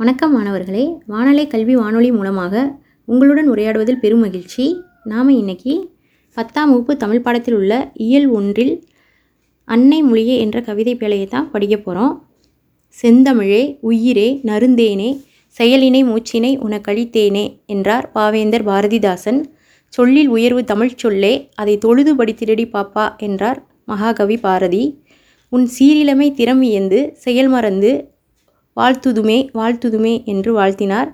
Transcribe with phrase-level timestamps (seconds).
[0.00, 0.82] வணக்கம் மாணவர்களே
[1.06, 2.52] வானலை கல்வி வானொலி மூலமாக
[3.08, 4.64] உங்களுடன் உரையாடுவதில் பெரும் மகிழ்ச்சி
[5.04, 5.72] நாம் இன்னைக்கு
[6.36, 7.72] பத்தாம் வகுப்பு தமிழ் பாடத்தில் உள்ள
[7.94, 8.72] இயல் ஒன்றில்
[9.68, 12.12] அன்னை மொழியே என்ற கவிதை பேழையை தான் படிக்க போகிறோம்
[12.96, 15.10] செந்தமிழே உயிரே நருந்தேனே
[15.56, 17.44] செயலினை மூச்சினை உனக்கழித்தேனே
[17.66, 19.40] என்றார் பாவேந்தர் பாரதிதாசன்
[19.92, 23.58] சொல்லில் உயர்வு தமிழ் சொல்லே அதை தொழுது படித்திரடி பாப்பா என்றார்
[23.84, 24.84] மகாகவி பாரதி
[25.52, 27.92] உன் சீரிலமை திறம் இயந்து செயல் மறந்து
[28.78, 31.10] வாழ்த்துதுமே வாழ்த்துதுமே என்று வாழ்த்தினார்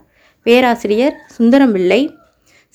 [0.46, 2.00] பேராசிரியர் சுந்தரம்பிள்ளை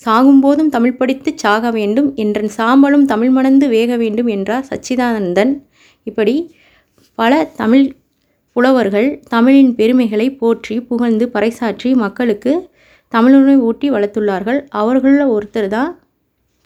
[0.02, 5.52] சாகும்போதும் தமிழ் படித்து சாக வேண்டும் என்றன் சாம்பலும் தமிழ் மணந்து வேக வேண்டும் என்றார் சச்சிதானந்தன்
[6.06, 6.34] இப்படி
[7.18, 7.86] பல தமிழ்
[8.56, 12.52] புலவர்கள் தமிழின் பெருமைகளை போற்றி புகழ்ந்து பறைசாற்றி மக்களுக்கு
[13.12, 15.92] தமிழுணை ஊட்டி வளர்த்துள்ளார்கள் அவர்களில் ஒருத்தர் தான்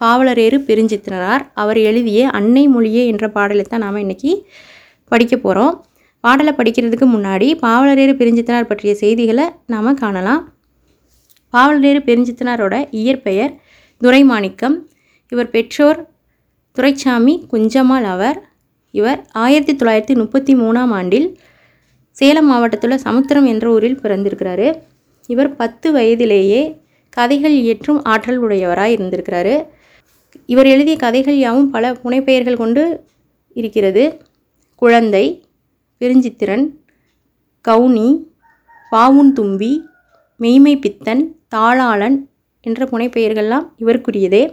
[0.00, 4.32] பாவலரேறு பெருஞ்சித்திரனார் அவர் எழுதிய அன்னை மொழியே என்ற பாடலை தான் நாம் இன்றைக்கி
[5.12, 5.74] படிக்க போகிறோம்
[6.24, 10.42] பாடலை படிக்கிறதுக்கு முன்னாடி பாவலரேறு பிரிஞ்சித்தனார் பற்றிய செய்திகளை நாம் காணலாம்
[11.54, 13.52] பாவலரேறு பெருஞ்சித்தனாரோட இயற்பெயர்
[14.00, 14.76] துரைமாணிக்கம்
[15.32, 16.00] இவர் பெற்றோர்
[16.76, 18.38] துரைச்சாமி குஞ்சம்மாள் அவர்
[18.94, 21.28] இவர் ஆயிரத்தி தொள்ளாயிரத்தி முப்பத்தி மூணாம் ஆண்டில்
[22.16, 24.68] சேலம் மாவட்டத்தில் சமுத்திரம் என்ற ஊரில் பிறந்திருக்கிறாரு
[25.28, 26.60] இவர் பத்து வயதிலேயே
[27.12, 29.54] கதைகள் இயற்றும் ஆற்றல் உடையவராக இருந்திருக்கிறாரு
[30.48, 32.82] இவர் எழுதிய கதைகள் யாவும் பல புனைப்பெயர்கள் கொண்டு
[33.56, 34.04] இருக்கிறது
[34.82, 35.24] குழந்தை
[36.00, 36.64] பெருஞ்சித்திரன்
[37.64, 38.08] கவுனி
[38.92, 39.72] பாவுன்தும்பி
[40.40, 41.22] மெய்மை பித்தன்
[41.48, 42.16] தாளாளன்
[42.66, 44.44] என்ற புனைப்பெயர்கள்லாம் இவருக்குரியதே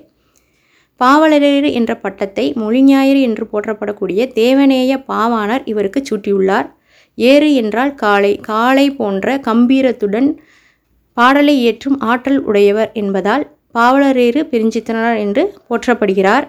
[1.01, 6.67] பாவலரேறு என்ற பட்டத்தை மொழிஞாயிறு என்று போற்றப்படக்கூடிய தேவநேய பாவாணர் இவருக்கு சூட்டியுள்ளார்
[7.17, 10.29] ஏறு என்றால் காளை காளை போன்ற கம்பீரத்துடன்
[11.17, 13.43] பாடலை ஏற்றும் ஆற்றல் உடையவர் என்பதால்
[13.75, 16.45] பாவலரேறு பெருஞ்சித்தனார் என்று போற்றப்படுகிறார்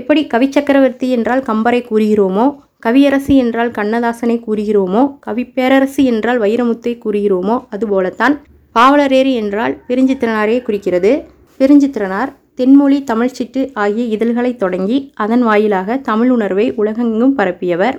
[0.00, 2.46] எப்படி கவிச்சக்கரவர்த்தி என்றால் கம்பரை கூறுகிறோமோ
[2.82, 8.34] கவியரசி என்றால் கண்ணதாசனை கூறுகிறோமோ கவிப்பேரரசி என்றால் வைரமுத்தை கூறுகிறோமோ அதுபோலத்தான்
[8.76, 11.12] பாவலரேறு என்றால் பெருஞ்சித்திரனாரே குறிக்கிறது
[11.60, 17.96] பெருஞ்சித்திரனார் தென்மொழி தமிழ்ச்சிட்டு ஆகிய இதழ்களை தொடங்கி அதன் வாயிலாக தமிழ் உணர்வை உலகெங்கும் பரப்பியவர்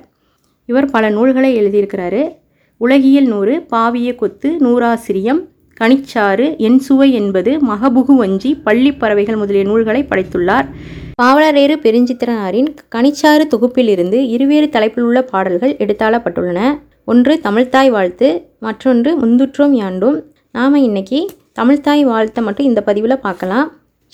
[0.70, 2.24] இவர் பல நூல்களை எழுதியிருக்கிறாரு
[2.82, 5.42] உலகியல் நூறு பாவிய கொத்து நூறாசிரியம்
[5.80, 10.68] கனிச்சாறு என் சுவை என்பது மகபுகு வஞ்சி பள்ளி பறவைகள் முதலிய நூல்களை படைத்துள்ளார்
[11.22, 16.62] பாவலரேறு பெருஞ்சித்திரனாரின் கனிச்சாறு தொகுப்பிலிருந்து இருவேறு தலைப்பில் உள்ள பாடல்கள் எடுத்தாளப்பட்டுள்ளன
[17.08, 18.28] ஒன்று தமிழ்தாய் வாழ்த்து
[18.60, 20.18] மற்றொன்று முந்துற்றோம் யாண்டும்
[20.52, 21.20] நாம் இன்னைக்கு
[21.54, 23.68] தமிழ்தாய் வாழ்த்த மட்டும் இந்த பதிவில் பார்க்கலாம்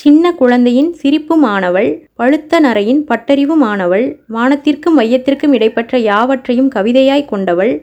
[0.00, 1.90] சின்ன குழந்தையின் சிரிப்பு மாணவள்
[2.16, 4.06] பழுத்த நரையின் பட்டறிவு மாணவள்
[4.30, 7.74] வானத்திற்கும் மையத்திற்கும் இடைப்பட்ட யாவற்றையும் கவிதையாய் கொண்டவள்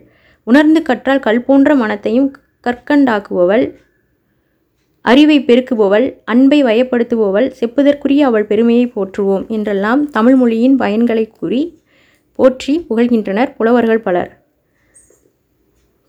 [0.46, 2.28] உணர்ந்து கற்றால் கல் போன்ற மனத்தையும்
[2.64, 3.64] கற்கண்டாக்குபவள்
[5.04, 11.62] அறிவை பெருக்குபவள் அன்பை வயப்படுத்துபவள் செப்புதற்குரிய அவள் பெருமையை போற்றுவோம் என்றெல்லாம் தமிழ் மொழியின் பயன்களை கூறி
[12.38, 14.30] போற்றி புகழ்கின்றனர் புலவர்கள் பலர்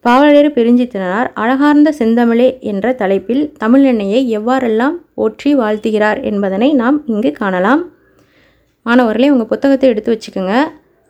[0.06, 7.84] பாவலரு பெருஞ்சித்தனார் அழகார்ந்த செந்தமிழே என்ற தலைப்பில் தமிழெண்ணையை எவ்வாறெல்லாம் போற்றி வாழ்த்துகிறார் என்பதனை நாம் இங்கு காணலாம்
[8.86, 10.56] மாணவர்களே உங்கள் புத்தகத்தை எடுத்து வச்சுக்கோங்க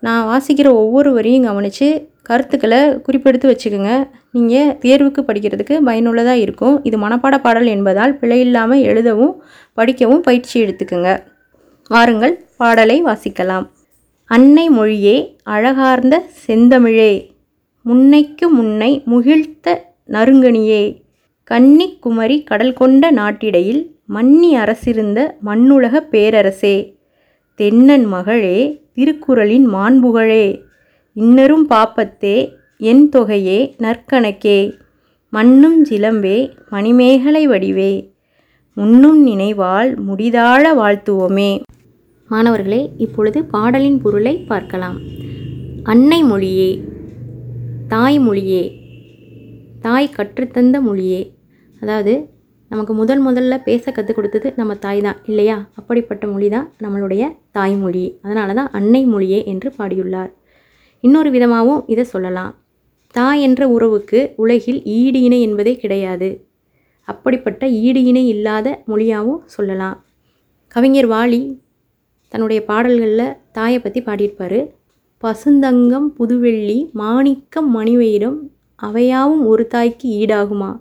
[0.03, 1.87] நான் வாசிக்கிற ஒவ்வொரு வரியும் கவனித்து
[2.25, 3.93] கருத்துக்களை குறிப்பெடுத்து வச்சுக்கோங்க
[4.31, 9.33] நீங்கள் தேர்வுக்கு படிக்கிறதுக்கு பயனுள்ளதாக இருக்கும் இது மனப்பாட பாடல் என்பதால் பிழை இல்லாமல் எழுதவும்
[9.77, 11.11] படிக்கவும் பயிற்சி எடுத்துக்கோங்க
[11.91, 13.67] வாருங்கள் பாடலை வாசிக்கலாம்
[14.29, 15.15] அன்னை மொழியே
[15.47, 17.13] அழகார்ந்த செந்தமிழே
[17.85, 19.67] முன்னைக்கு முன்னை முகிழ்த்த
[20.09, 20.83] நறுங்கணியே
[21.51, 23.81] கன்னி குமரி கடல் கொண்ட நாட்டிடையில்
[24.07, 26.75] மன்னி அரசிருந்த மண்ணுலக பேரரசே
[27.59, 28.57] தென்னன் மகளே
[28.95, 30.45] திருக்குறளின் மாண்புகழே
[31.15, 32.37] இன்னரும் பாப்பத்தே
[32.81, 34.59] என் தொகையே நற்கணக்கே
[35.33, 36.37] மண்ணும் சிலம்பே
[36.69, 37.91] மணிமேகலை வடிவே
[38.77, 41.51] முன்னும் நினைவால் முடிதாழ வாழ்த்துவோமே
[42.29, 44.97] மாணவர்களே இப்பொழுது பாடலின் பொருளை பார்க்கலாம்
[45.83, 46.71] அன்னை மொழியே
[47.87, 48.63] தாய் மொழியே
[49.81, 51.21] தாய் கற்றுத்தந்த மொழியே
[51.81, 52.13] அதாவது
[52.71, 57.23] நமக்கு முதல் முதல்ல பேச கற்றுக் கொடுத்தது நம்ம தாய் தான் இல்லையா அப்படிப்பட்ட மொழி தான் நம்மளுடைய
[57.51, 60.31] தாய்மொழி அதனால தான் அன்னை மொழியே என்று பாடியுள்ளார்
[61.03, 62.53] இன்னொரு விதமாகவும் இதை சொல்லலாம்
[63.15, 66.29] தாய் என்ற உறவுக்கு உலகில் ஈடு இணை என்பதே கிடையாது
[67.07, 69.97] அப்படிப்பட்ட ஈடு இணை இல்லாத மொழியாகவும் சொல்லலாம்
[70.75, 71.41] கவிஞர் வாலி
[72.31, 74.59] தன்னுடைய பாடல்களில் தாயை பற்றி பாடியிருப்பார்
[75.23, 78.39] பசுந்தங்கம் புதுவெள்ளி மாணிக்கம் மணிவயிரம்
[78.79, 80.71] அவையாவும் ஒரு தாய்க்கு ஈடாகுமா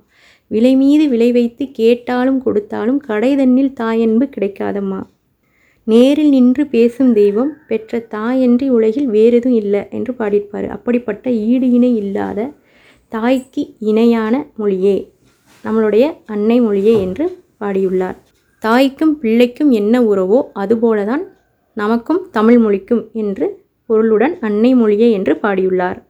[0.50, 5.00] விலை மீது விலை வைத்து கேட்டாலும் கொடுத்தாலும் கடைதண்ணில் தாயன்பு கிடைக்காதம்மா
[5.86, 12.48] நேரில் நின்று பேசும் தெய்வம் பெற்ற தாயன்றி உலகில் வேறெதும் இல்லை என்று பாடியிருப்பார் அப்படிப்பட்ட ஈடு இணை இல்லாத
[13.12, 14.96] தாய்க்கு இணையான மொழியே
[15.64, 17.24] நம்மளுடைய அன்னை மொழியே என்று
[17.60, 18.18] பாடியுள்ளார்
[18.62, 21.24] தாய்க்கும் பிள்ளைக்கும் என்ன உறவோ அதுபோலதான்
[21.76, 23.46] நமக்கும் தமிழ் மொழிக்கும் என்று
[23.88, 25.98] பொருளுடன் அன்னை மொழியே என்று பாடியுள்ளார்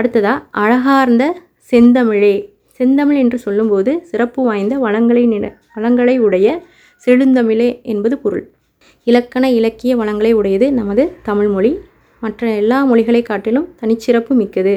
[0.00, 1.24] அடுத்ததா அழகார்ந்த
[1.72, 2.34] செந்தமிழே
[2.80, 5.46] செந்தமிழ் என்று சொல்லும்போது சிறப்பு வாய்ந்த வளங்களை நில
[5.76, 6.48] வளங்களை உடைய
[7.06, 8.44] செழுந்தமிழே என்பது பொருள்
[9.06, 11.72] இலக்கண இலக்கிய வளங்களை உடையது நமது தமிழ்மொழி
[12.22, 14.74] மற்ற எல்லா மொழிகளை காட்டிலும் தனிச்சிறப்பு மிக்கது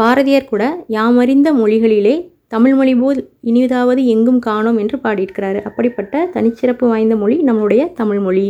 [0.00, 0.64] பாரதியார் கூட
[0.88, 2.14] யாமறிந்த மொழிகளிலே
[2.48, 3.20] தமிழ்மொழி போல்
[3.44, 8.46] இனிதாவது எங்கும் காணோம் என்று பாடியிருக்கிறாரு அப்படிப்பட்ட தனிச்சிறப்பு வாய்ந்த மொழி நம்மளுடைய தமிழ்மொழி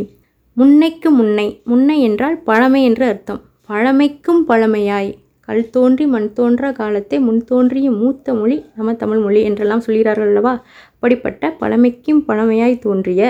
[0.57, 5.13] முன்னைக்கு முன்னை முன்னை என்றால் பழமை என்று அர்த்தம் பழமைக்கும் பழமையாய்
[5.49, 10.53] கல் தோன்றி மண் தோன்றா காலத்தை முன் தோன்றிய மூத்த மொழி நம்ம தமிழ்மொழி என்றெல்லாம் சொல்கிறார்கள் அல்லவா
[10.93, 13.23] அப்படிப்பட்ட பழமைக்கும் பழமையாய் தோன்றிய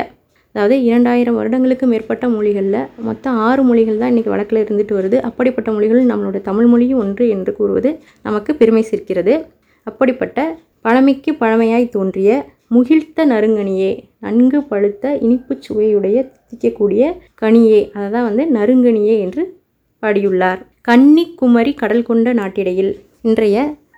[0.55, 6.11] அதாவது இரண்டாயிரம் வருடங்களுக்கு மேற்பட்ட மொழிகளில் மொத்தம் ஆறு மொழிகள் தான் இன்றைக்கி வழக்கில் இருந்துட்டு வருது அப்படிப்பட்ட மொழிகள்
[6.11, 7.91] நம்மளோட தமிழ் மொழியும் ஒன்று என்று கூறுவது
[8.25, 9.35] நமக்கு பெருமை சேர்க்கிறது
[9.87, 10.41] அப்படிப்பட்ட
[10.81, 12.31] பழமைக்கு பழமையாய் தோன்றிய
[12.71, 13.91] முகிழ்த்த நறுங்கணியே
[14.19, 16.19] நன்கு பழுத்த இனிப்பு சுவையுடைய
[16.49, 17.03] திக்கக்கூடிய
[17.35, 19.43] கனியே அதை தான் வந்து நறுங்கணியே என்று
[20.03, 20.61] பாடியுள்ளார்
[20.83, 22.93] கன்னி குமரி கடல் கொண்ட நாட்டிடையில்
[23.23, 23.57] இன்றைய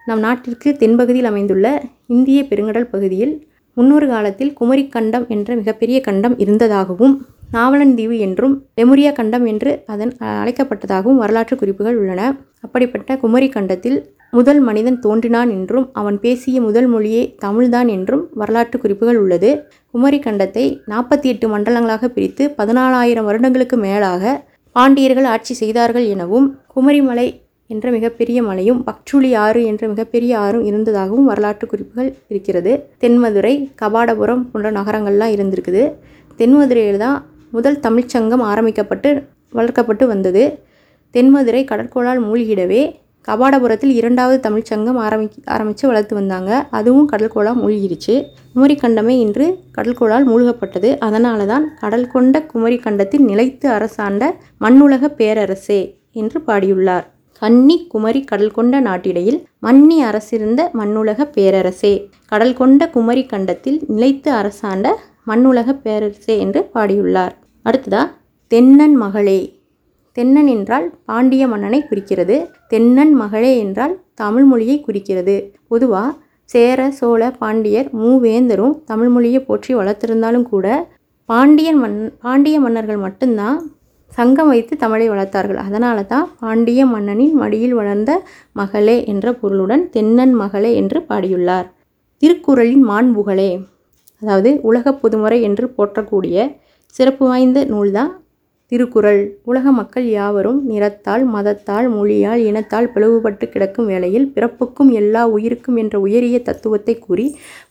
[0.07, 1.67] நம் நாட்டிற்கு தென்பகுதியில் அமைந்துள்ள
[2.07, 3.35] இந்திய பெருங்கடல் பகுதியில்
[3.77, 7.15] முன்னொரு காலத்தில் குமரி கண்டம் என்ற மிகப்பெரிய கண்டம் இருந்ததாகவும்
[7.53, 10.13] நாவலன் தீவு என்றும் லெமுரியா கண்டம் என்று அதன்
[10.35, 12.23] அழைக்கப்பட்டதாகவும் வரலாற்று குறிப்புகள் உள்ளன
[12.61, 13.99] அப்படிப்பட்ட குமரி கண்டத்தில்
[14.33, 19.51] முதல் மனிதன் தோன்றினான் என்றும் அவன் பேசிய முதல் மொழியே தமிழ்தான் என்றும் வரலாற்று குறிப்புகள் உள்ளது
[19.95, 24.33] குமரி கண்டத்தை நாற்பத்தி எட்டு மண்டலங்களாக பிரித்து பதினாலாயிரம் வருடங்களுக்கு மேலாக
[24.77, 27.27] பாண்டியர்கள் ஆட்சி செய்தார்கள் எனவும் குமரிமலை
[27.75, 32.73] என்ற மிகப்பெரிய மலையும் பக்சுளி ஆறு என்ற மிகப்பெரிய ஆறும் இருந்ததாகவும் வரலாற்று குறிப்புகள் இருக்கிறது
[33.03, 35.85] தென்மதுரை கபாடபுரம் போன்ற நகரங்கள்லாம் இருந்திருக்குது
[36.39, 37.19] தென்மதுரையில் தான்
[37.53, 39.11] முதல் தமிழ்ச்சங்கம் ஆரம்பிக்கப்பட்டு
[39.53, 40.45] வளர்க்கப்பட்டு வந்தது
[41.15, 42.83] தென்மதுரை கடற்கோளால் மூழ்கிடவே
[43.29, 48.15] கபாடபுரத்தில் இரண்டாவது தமிழ்ச்சங்கம் ஆரம்பி ஆரம்பித்து வளர்த்து வந்தாங்க அதுவும் கடல்கோளால் மூழ்கிடுச்சு
[48.53, 49.47] குமரிக்கண்டமே இன்று
[49.77, 54.33] கடல்கோளால் மூழ்கப்பட்டது அதனால தான் கடல் கொண்ட குமரிக்கண்டத்தின் நிலைத்து அரசாண்ட
[54.59, 55.81] மண்ணுலக பேரரசே
[56.13, 57.07] என்று பாடியுள்ளார்
[57.43, 61.95] கன்னி குமரி கடல் கொண்ட நாட்டிடையில் மன்னி அரசிருந்த மண்ணுலக பேரரசே
[62.27, 64.89] கடல் கொண்ட குமரி கண்டத்தில் நிலைத்து அரசாண்ட
[65.25, 67.35] மண்ணுலக பேரரசே என்று பாடியுள்ளார்
[67.65, 68.03] அடுத்ததா
[68.51, 69.41] தென்னன் மகளே
[70.17, 72.37] தென்னன் என்றால் பாண்டிய மன்னனை குறிக்கிறது
[72.69, 75.37] தென்னன் மகளே என்றால் தமிழ் மொழியை குறிக்கிறது
[75.69, 76.13] பொதுவாக
[76.51, 80.67] சேர சோழ பாண்டியர் மூவேந்தரும் தமிழ் மொழியை போற்றி வளர்த்திருந்தாலும் கூட
[81.29, 83.59] பாண்டியன் மன் பாண்டிய மன்னர்கள் மட்டும்தான்
[84.15, 88.13] சங்கம் வைத்து தமிழை வளர்த்தார்கள் அதனால தான் பாண்டிய மன்னனின் மடியில் வளர்ந்த
[88.53, 91.69] மகளே என்ற பொருளுடன் தென்னன் மகளே என்று பாடியுள்ளார்
[92.23, 93.51] திருக்குறளின் மாண்புகளே
[94.23, 96.37] அதாவது உலக பொதுமுறை என்று போற்றக்கூடிய
[96.95, 98.13] சிறப்பு வாய்ந்த நூல்தான்
[98.73, 99.21] திருக்குறள்
[99.45, 106.39] உலக மக்கள் யாவரும் நிறத்தால் மதத்தால் மொழியால் இனத்தால் பிளவுபட்டு கிடக்கும் வேளையில் பிறப்புக்கும் எல்லா உயிருக்கும் என்ற உயரிய
[106.43, 107.27] தத்துவத்தை கூறி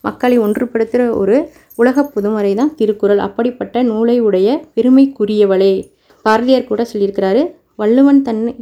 [0.00, 1.38] மக்களை ஒன்றுபடுத்துகிற ஒரு
[1.74, 5.74] உலக புதுமறைதான் தான் திருக்குறள் அப்படிப்பட்ட நூலை உடைய பெருமைக்குரியவளே
[6.24, 7.42] பாரதியார் கூட சொல்லியிருக்கிறாரு
[7.74, 8.52] வள்ளுவன் தன்னை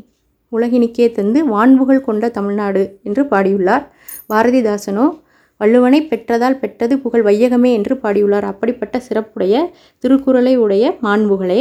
[0.53, 3.85] உலகினுக்கே தந்து வான்புகள் கொண்ட தமிழ்நாடு என்று பாடியுள்ளார்
[4.29, 5.07] பாரதிதாசனோ
[5.61, 9.57] வள்ளுவனை பெற்றதால் பெற்றது புகழ் வையகமே என்று பாடியுள்ளார் அப்படிப்பட்ட சிறப்புடைய
[10.05, 11.61] திருக்குறளை உடைய மாண்புகளே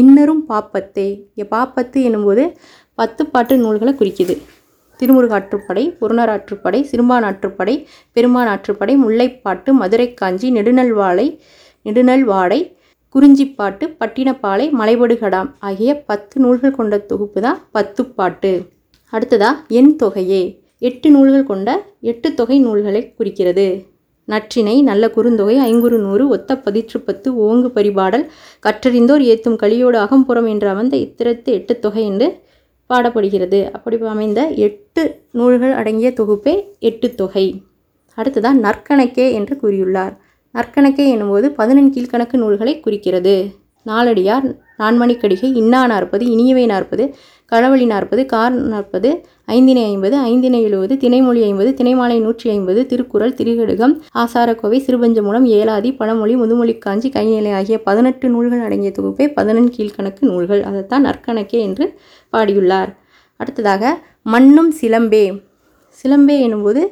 [0.00, 1.08] இன்னரும் பாப்பத்தே
[1.50, 2.44] பாப்பத்து எனும்போது
[2.98, 4.34] பத்து பாட்டு நூல்களை குறிக்குது
[5.00, 7.74] திருமுருகாற்றுப்படை புறநராற்றுப்படை சிறும்பானாற்றுப்படை
[8.16, 11.26] பெருமானாற்றுப்படை முல்லைப்பாட்டு மதுரை காஞ்சி நெடுநல்வாழை
[11.86, 12.60] நெடுநல்வாடை
[13.14, 18.52] குறிஞ்சிப்பாட்டு பட்டினப்பாலை மலைபடுகடாம் ஆகிய பத்து நூல்கள் கொண்ட தொகுப்பு தான் பத்துப்பாட்டு
[19.12, 19.50] அடுத்ததா
[19.70, 20.42] என் தொகையே
[20.82, 21.70] எட்டு நூல்கள் கொண்ட
[22.02, 23.66] எட்டு தொகை நூல்களை குறிக்கிறது
[24.28, 28.24] நற்றினை நல்ல குறுந்தொகை ஐங்குறு நூறு ஒத்த பதிற்று பத்து ஓங்கு பரிபாடல்
[28.64, 32.28] கற்றறிந்தோர் ஏத்தும் கலியோடு அகம்புறம் என்று அமைந்த இத்திரத்து எட்டு தொகை என்று
[32.90, 35.02] பாடப்படுகிறது அப்படி அமைந்த எட்டு
[35.30, 36.54] நூல்கள் அடங்கிய தொகுப்பே
[36.80, 37.46] எட்டு தொகை
[38.18, 40.14] அடுத்ததான் நற்கணக்கே என்று கூறியுள்ளார்
[40.54, 43.34] நற்கணக்கை எனும்போது பதினெண் கீழ்கணக்கு நூல்களை குறிக்கிறது
[43.86, 44.46] நாளடியார்
[44.78, 47.04] நான்மணிக்கடிகை இன்னா நாற்பது இனியவை நாற்பது
[47.52, 49.10] களவழி நாற்பது கார் நாற்பது
[49.48, 56.34] ஐந்தினை ஐம்பது ஐந்தினை எழுபது தினைமொழி ஐம்பது தினைமாலை நூற்றி ஐம்பது திருக்குறள் திருகடுகம் ஆசாரக்கோவை சிறுபஞ்சமூலம் ஏலாதி பழமொழி
[56.36, 61.86] முதுமொழி காஞ்சி கைநிலை ஆகிய பதினெட்டு நூல்கள் அடங்கிய தொகுப்பே பதினெண் கீழ்கணக்கு நூல்கள் அதைத்தான் நற்கணக்கே என்று
[62.32, 62.92] பாடியுள்ளார்
[63.40, 63.92] அடுத்ததாக
[64.26, 65.24] மண்ணும் சிலம்பே
[65.98, 66.82] சிலம்பே எனும்போது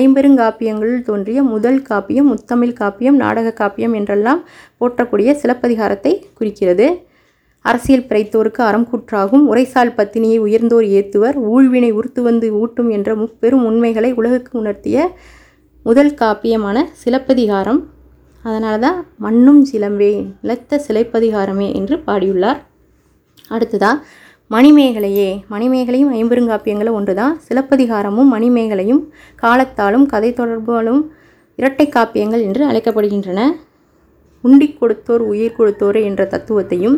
[0.00, 4.40] ஐம்பெருங்காப்பியங்களில் தோன்றிய முதல் காப்பியம் முத்தமிழ் காப்பியம் நாடக காப்பியம் என்றெல்லாம்
[4.80, 6.86] போற்றக்கூடிய சிலப்பதிகாரத்தை குறிக்கிறது
[7.64, 14.10] அரசியல் பிறைத்தோருக்கு அறம் கூற்றாகும் உரைசால் பத்தினியை உயர்ந்தோர் ஏத்துவர் ஊழ்வினை உறுத்து வந்து ஊட்டும் என்ற முப்பெரும் உண்மைகளை
[14.12, 14.98] உலகுக்கு உணர்த்திய
[15.86, 17.80] முதல் காப்பியமான சிலப்பதிகாரம்
[18.44, 22.60] அதனால தான் மண்ணும் சிலம்பே நிலத்த சிலைப்பதிகாரமே என்று பாடியுள்ளார்
[23.50, 24.04] அடுத்ததாக
[24.50, 29.02] மணிமேகலையே மணிமேகலையும் ஐம்பெருங்காப்பியங்களும் ஒன்று தான் சிலப்பதிகாரமும் மணிமேகலையும்
[29.36, 31.00] காலத்தாலும் கதை தொடர்பாலும்
[31.58, 33.40] இரட்டை காப்பியங்கள் என்று அழைக்கப்படுகின்றன
[34.44, 36.96] உண்டி கொடுத்தோர் உயிர் கொடுத்தோர் என்ற தத்துவத்தையும்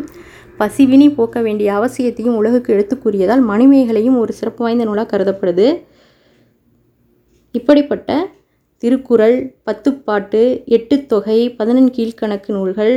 [0.59, 5.67] பசிவினி போக்க வேண்டிய அவசியத்தையும் உலகுக்கு எடுத்து கூறியதால் மணிமேகலையும் ஒரு சிறப்பு வாய்ந்த நூலாக கருதப்படுது
[7.55, 8.09] இப்படிப்பட்ட
[8.83, 10.41] திருக்குறள் பத்துப்பாட்டு
[10.67, 12.95] எட்டுத்தொகை பதினெண் கீழ்கணக்கு நூல்கள்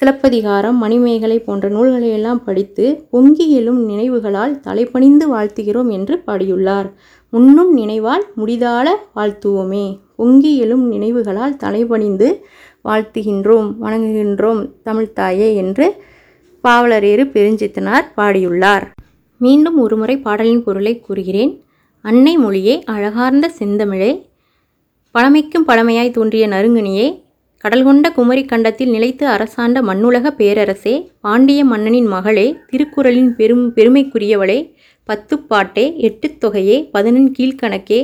[0.00, 6.88] சிலப்பதிகாரம் மணிமேகலை போன்ற நூல்களையெல்லாம் படித்து பொங்கி எழும் நினைவுகளால் தலைப்பணிந்து வாழ்த்துகிறோம் என்று பாடியுள்ளார்
[7.32, 8.88] முன்னும் நினைவால் முடிதாள
[9.14, 9.86] வாழ்த்துவோமே
[10.16, 12.28] பொங்கி எழும் நினைவுகளால் தலைபணிந்து
[12.84, 14.62] வாழ்த்துகின்றோம் வணங்குகின்றோம்
[15.14, 15.86] தாயே என்று
[16.64, 18.86] பாவலரேறு பெருஞ்சித்தனார் பாடியுள்ளார்
[19.40, 21.52] மீண்டும் ஒருமுறை பாடலின் பொருளை கூறுகிறேன்
[22.04, 24.12] அன்னை மொழியே அழகார்ந்த செந்தமிழே
[25.14, 27.06] பழமைக்கும் பழமையாய் தோன்றிய நறுங்கணியே
[27.64, 31.08] கடல்கொண்ட குமரி கண்டத்தில் நிலைத்து அரசாண்ட மண்ணுலக பேரரசே
[31.20, 34.58] பாண்டிய மன்னனின் மகளே திருக்குறளின் பெரும் பெருமைக்குரியவளே
[35.08, 38.03] பத்துப்பாட்டே எட்டுத் தொகையே பதினெண் கீழ்கணக்கே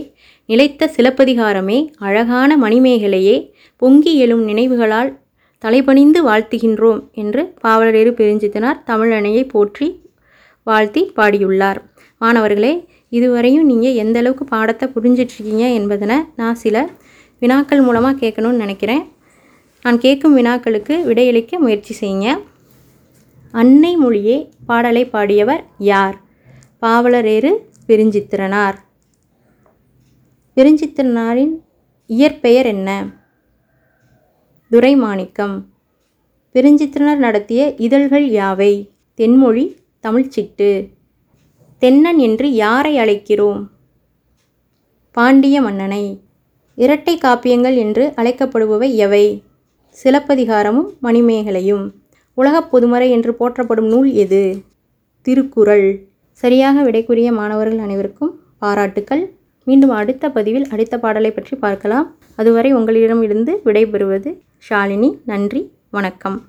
[0.47, 3.37] நிலைத்த சிலப்பதிகாரமே அழகான மணிமேகலையே
[3.77, 5.11] பொங்கி எழும் நினைவுகளால்
[5.65, 9.89] தலைபணிந்து வாழ்த்துகின்றோம் என்று பாவலரேறு பெருஞ்சித்தனார் தமிழனையை போற்றி
[10.67, 11.81] வாழ்த்தி பாடியுள்ளார்
[12.21, 12.73] மாணவர்களே
[13.11, 16.77] இதுவரையும் நீங்கள் எந்த அளவுக்கு பாடத்தை புரிஞ்சிட்ருக்கீங்க என்பதனை நான் சில
[17.43, 19.03] வினாக்கள் மூலமாக கேட்கணும்னு நினைக்கிறேன்
[19.85, 22.29] நான் கேட்கும் வினாக்களுக்கு விடையளிக்க முயற்சி செய்யுங்க
[23.55, 24.37] அன்னை மொழியே
[24.67, 26.17] பாடலை பாடியவர் யார்
[26.81, 27.51] பாவலரேறு
[27.87, 28.79] பிரிஞ்சித்திரனார்
[30.57, 31.53] பிரிஞ்சித்திரனாரின்
[32.11, 32.91] இயற்பெயர் என்ன
[34.71, 35.57] துரைமாணிக்கம்
[36.55, 38.73] பிரிஞ்சித்திரனர் நடத்திய இதழ்கள் யாவை
[39.19, 39.65] தென்மொழி
[40.01, 40.71] தமிழ்ச்சிட்டு
[41.83, 43.62] தென்னன் என்று யாரை அழைக்கிறோம்
[45.15, 46.05] பாண்டிய மன்னனை
[46.79, 49.25] இரட்டை காப்பியங்கள் என்று அழைக்கப்படுபவை எவை
[49.99, 51.85] சிலப்பதிகாரமும் மணிமேகலையும்
[52.35, 54.43] உலகப் பொதுமறை என்று போற்றப்படும் நூல் எது
[55.27, 55.89] திருக்குறள்
[56.35, 58.33] சரியாக விடைக்குரிய மாணவர்கள் அனைவருக்கும்
[58.59, 59.25] பாராட்டுக்கள்
[59.65, 62.15] மீண்டும் அடுத்த பதிவில் அடுத்த பாடலை பற்றி பார்க்கலாம்
[62.35, 64.39] அதுவரை உங்களிடமிருந்து விடைபெறுவது
[64.71, 65.73] ஷாலினி நன்றி
[65.91, 66.43] வணக்கம்